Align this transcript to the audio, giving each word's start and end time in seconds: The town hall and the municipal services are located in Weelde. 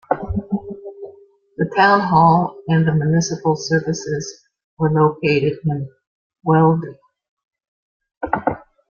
The 1.57 1.71
town 1.75 1.99
hall 2.01 2.59
and 2.67 2.87
the 2.87 2.91
municipal 2.91 3.55
services 3.55 4.43
are 4.79 4.89
located 4.89 5.59
in 5.63 5.87
Weelde. 6.43 6.97